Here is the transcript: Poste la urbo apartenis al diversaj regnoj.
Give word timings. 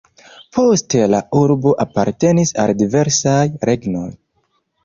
Poste 0.57 1.03
la 1.13 1.19
urbo 1.41 1.75
apartenis 1.85 2.57
al 2.65 2.75
diversaj 2.83 3.39
regnoj. 3.73 4.07